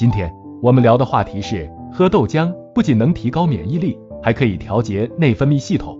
[0.00, 5.94] 今天我们聊的话题是，喝豆浆不仅能提高免疫力，还可以调节内分泌系统。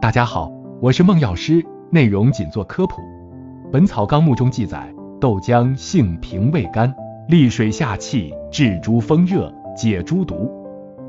[0.00, 0.50] 大家好，
[0.82, 3.00] 我是孟药师，内容仅做科普。
[3.70, 6.92] 《本草纲目》中记载，豆浆性平胃肝，
[7.28, 10.50] 利水下气，治诸风热，解诸毒。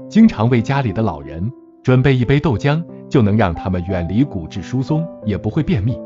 [0.08, 1.52] 经常为家里的老人
[1.82, 6.00] 准备一杯豆浆，就能让他们远离骨质疏松，也不会便秘。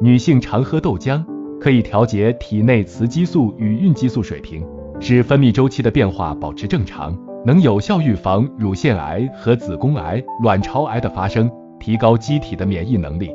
[0.00, 1.22] 女性常喝豆浆。
[1.60, 4.66] 可以调节体内雌激素与孕激素水平，
[5.06, 7.14] 使分泌周期的变化保持正常，
[7.44, 13.30] 能有效预防乳腺癌和子宫癌、卵巢癌的发生，提高机体的免疫能力。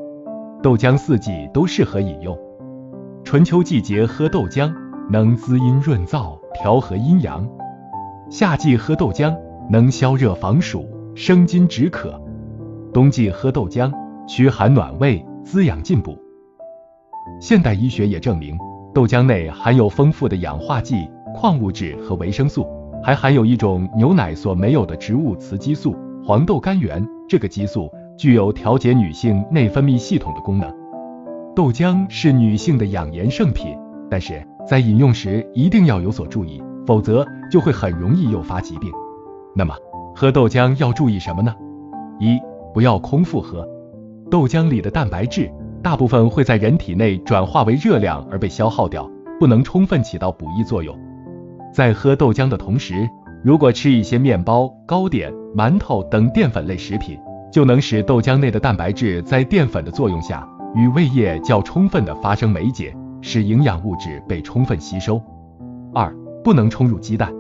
[0.63, 2.35] 豆浆四季都适合饮用，
[3.23, 4.73] 春秋季节喝豆浆
[5.11, 7.47] 能滋阴润燥，调和阴阳；
[8.31, 9.37] 夏季喝豆浆
[9.69, 12.09] 能消热防暑，生津止渴；
[12.91, 13.93] 冬季喝豆浆
[14.27, 16.17] 驱寒暖胃，滋养进补。
[17.39, 18.57] 现代医学也证明，
[18.91, 21.07] 豆浆内含有丰富的氧化剂、
[21.39, 22.67] 矿物质和维生素，
[23.01, 27.01] 还含有一种牛奶所没有的植物雌激素——黄豆苷原。
[27.29, 30.69] 这个激素具有调节女性内分泌系统的功能。
[31.55, 33.73] 豆浆是女性的养颜圣品，
[34.11, 38.91] 但是在饮用时一定要有所注意，否则就会很容易诱发疾病。
[39.55, 39.73] 那么，
[40.13, 41.55] 喝豆浆要注意什么呢？
[42.19, 42.37] 一、
[42.73, 43.65] 不要空腹喝，
[44.29, 45.49] 豆浆里的蛋白质。
[45.81, 50.93] 大部分会在人体内转化为热量而被消耗掉，不能充分起到补益作用。
[51.71, 53.07] 在喝豆浆的同时，
[53.43, 57.17] 如果吃一些面包、糕点、馒头等淀粉类食品，
[57.51, 65.21] 就能使豆浆内的蛋白质在淀粉的作用下，与胃液较充分的发生酶解，使营养物质被充分吸收。
[65.93, 67.33] 二、不能冲入鸡蛋。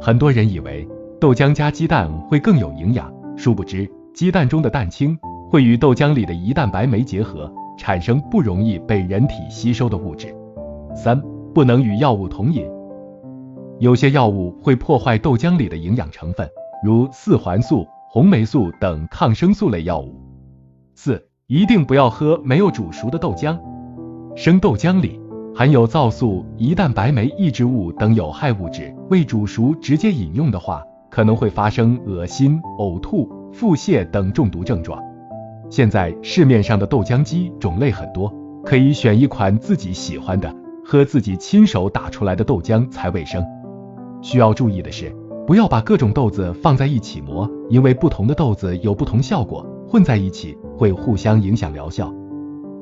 [0.00, 0.86] 很多人以为
[1.20, 5.18] 豆浆加鸡蛋会更有营养，殊不知鸡蛋中的蛋清
[5.50, 7.52] 会与豆浆里的胰蛋白酶结合。
[7.78, 10.34] 产生不容易被人体吸收的物质。
[10.94, 11.22] 三、
[11.54, 12.66] 不能与药物同饮，
[13.78, 16.48] 有些药物会破坏豆浆里的营养成分，
[16.82, 20.18] 如四环素、红霉素等抗生素类药物。
[20.94, 23.58] 四、一定不要喝没有煮熟的豆浆，
[24.34, 25.20] 生豆浆里
[25.54, 34.98] 含有皂素、胰蛋白酶抑制物等有害物质，未煮熟直接饮用的话，可能会发生恶心、呕吐、腹泻等中毒症状。
[35.68, 38.32] 现在市面上的豆浆机种类很多，
[38.64, 40.50] 可以选一款自己喜欢的，
[40.82, 43.44] 喝自己亲手打出来的豆浆才卫生。
[44.26, 45.14] 需要注意的是，
[45.46, 52.12] 不要把各种豆子放在一起磨，因为不同的豆子有不同效果，混在一起会互相影响疗效。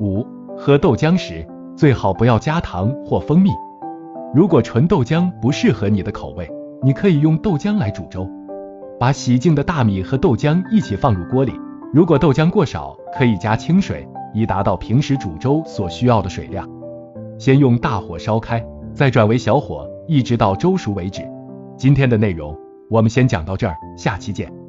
[0.01, 1.47] 五、喝豆浆时
[1.77, 3.51] 最好不要加糖或蜂蜜。
[4.35, 6.51] 如果纯豆浆不适合你的口味，
[6.83, 8.27] 你可以用豆浆来煮粥，
[8.99, 11.53] 把洗净的大米和豆浆一起放入锅里。
[11.93, 16.67] 如果豆浆过少，可以加清水，以达到平时煮粥所需要的水量。
[17.39, 21.21] 先用大火烧开，再转为小火，一直到粥熟为止。
[21.77, 22.57] 今天的内容
[22.89, 24.64] 我们先讲到这儿，下期见。